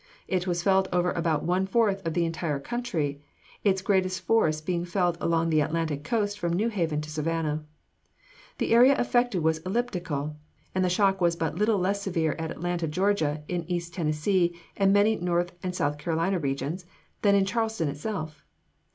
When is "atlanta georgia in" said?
12.49-13.63